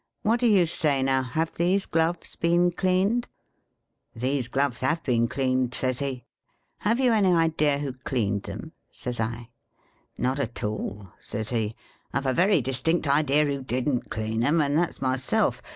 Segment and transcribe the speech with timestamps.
[0.23, 1.21] 'What do you say now?
[1.21, 3.27] Have these gloves been cleaned
[4.13, 6.25] 1 ''These gloves have been cleaned,' says he.'
[6.79, 9.49] Have you any idea who cleaned them?' says I.'
[10.17, 11.75] Not at all,' says he;'
[12.15, 15.61] I 've a very distinct idea who didn't clean 'em, and that 's myself.